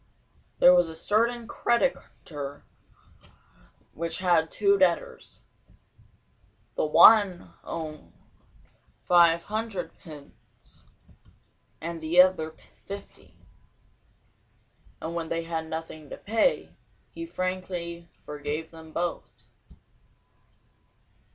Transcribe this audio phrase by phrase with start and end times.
[0.57, 2.63] There was a certain creditor
[3.93, 5.43] which had two debtors:
[6.73, 8.11] the one owed
[9.03, 10.83] five hundred pence,
[11.79, 12.55] and the other
[12.87, 13.35] fifty.
[14.99, 16.73] And when they had nothing to pay,
[17.13, 19.29] he frankly forgave them both.